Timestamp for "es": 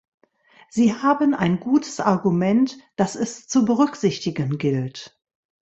3.15-3.47